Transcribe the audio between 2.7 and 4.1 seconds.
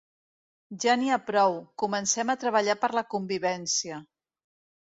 per la convivència.